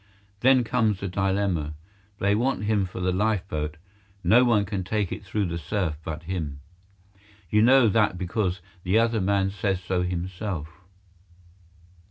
Then 0.39 0.63
comes 0.63 0.99
the 0.99 1.07
dilemma. 1.07 1.75
They 2.17 2.33
want 2.33 2.63
him 2.63 2.87
for 2.87 2.99
the 2.99 3.11
lifeboat; 3.11 3.77
no 4.23 4.43
one 4.43 4.65
can 4.65 4.83
take 4.83 5.11
it 5.11 5.23
through 5.23 5.45
the 5.45 5.59
surf 5.59 5.99
but 6.03 6.23
him. 6.23 6.59
You 7.51 7.61
know 7.61 7.87
that 7.87 8.17
because 8.17 8.61
the 8.81 8.97
other 8.97 9.21
man 9.21 9.51
says 9.51 9.79
so 9.83 10.01
himself. 10.01 10.69